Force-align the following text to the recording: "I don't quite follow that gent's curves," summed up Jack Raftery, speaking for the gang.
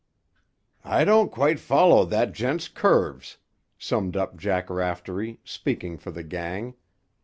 "I 0.83 1.05
don't 1.05 1.31
quite 1.31 1.59
follow 1.59 2.05
that 2.05 2.31
gent's 2.33 2.67
curves," 2.67 3.37
summed 3.77 4.17
up 4.17 4.35
Jack 4.35 4.67
Raftery, 4.71 5.39
speaking 5.43 5.95
for 5.99 6.09
the 6.09 6.23
gang. 6.23 6.73